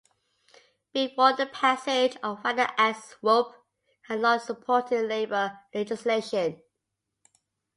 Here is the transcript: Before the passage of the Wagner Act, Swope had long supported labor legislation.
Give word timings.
Before 0.93 1.33
the 1.35 1.45
passage 1.45 2.15
of 2.23 2.37
the 2.37 2.41
Wagner 2.41 2.69
Act, 2.75 3.03
Swope 3.03 3.53
had 4.07 4.19
long 4.19 4.39
supported 4.39 5.07
labor 5.07 5.59
legislation. 5.75 6.59